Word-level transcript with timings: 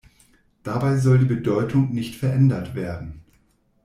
Dabei 0.63 0.97
soll 0.97 1.19
die 1.19 1.25
Bedeutung 1.25 1.91
nicht 1.93 2.15
verändert 2.15 2.73
werden. 2.73 3.23